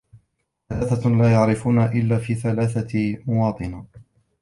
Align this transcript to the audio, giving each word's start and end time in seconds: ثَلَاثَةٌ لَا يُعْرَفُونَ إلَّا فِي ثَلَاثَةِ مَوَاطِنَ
ثَلَاثَةٌ 0.69 1.09
لَا 1.09 1.31
يُعْرَفُونَ 1.31 1.79
إلَّا 1.81 2.17
فِي 2.17 2.35
ثَلَاثَةِ 2.35 3.17
مَوَاطِنَ 3.27 3.85